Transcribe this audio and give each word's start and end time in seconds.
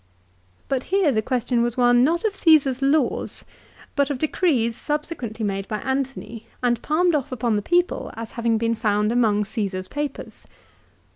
But 0.67 0.85
here 0.85 1.11
the 1.11 1.21
question 1.21 1.61
was 1.61 1.77
one 1.77 2.03
not 2.03 2.23
of 2.25 2.33
Csesar's 2.33 2.81
laws, 2.81 3.45
but 3.95 4.09
of 4.09 4.17
decrees 4.17 4.75
subsequently 4.75 5.45
made 5.45 5.67
by 5.67 5.77
Antony 5.81 6.47
and 6.63 6.81
palmed 6.81 7.13
off 7.13 7.31
upon 7.31 7.55
the 7.55 7.61
people 7.61 8.09
as 8.15 8.31
having 8.31 8.57
been 8.57 8.73
found 8.73 9.11
among 9.11 9.45
Cesar's 9.45 9.87
papers. 9.87 10.47